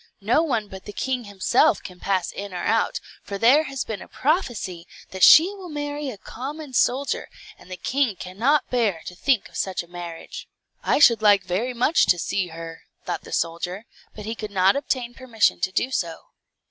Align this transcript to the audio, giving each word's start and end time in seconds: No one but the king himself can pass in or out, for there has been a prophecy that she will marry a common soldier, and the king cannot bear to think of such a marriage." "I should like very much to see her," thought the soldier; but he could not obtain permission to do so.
No 0.21 0.41
one 0.41 0.67
but 0.67 0.85
the 0.85 0.93
king 0.93 1.25
himself 1.25 1.83
can 1.83 1.99
pass 1.99 2.31
in 2.31 2.55
or 2.55 2.63
out, 2.65 2.99
for 3.21 3.37
there 3.37 3.65
has 3.65 3.83
been 3.83 4.01
a 4.01 4.07
prophecy 4.07 4.87
that 5.11 5.21
she 5.23 5.53
will 5.53 5.69
marry 5.69 6.09
a 6.09 6.17
common 6.17 6.73
soldier, 6.73 7.29
and 7.55 7.69
the 7.69 7.77
king 7.77 8.15
cannot 8.15 8.71
bear 8.71 9.03
to 9.05 9.13
think 9.13 9.47
of 9.47 9.55
such 9.57 9.83
a 9.83 9.87
marriage." 9.87 10.47
"I 10.81 10.97
should 10.97 11.21
like 11.21 11.43
very 11.43 11.75
much 11.75 12.07
to 12.07 12.17
see 12.17 12.47
her," 12.47 12.81
thought 13.05 13.21
the 13.25 13.31
soldier; 13.31 13.85
but 14.15 14.25
he 14.25 14.33
could 14.33 14.49
not 14.49 14.75
obtain 14.75 15.13
permission 15.13 15.59
to 15.59 15.71
do 15.71 15.91
so. 15.91 16.29